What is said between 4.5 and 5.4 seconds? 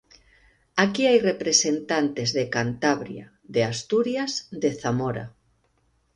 de Zamora.